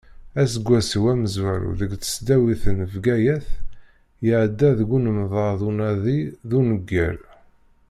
[0.41, 3.47] Aseggas-iw amezwaru deg tesdawit n Bgayet
[4.27, 7.17] iɛedda deg unemḍer d unadi d udegger.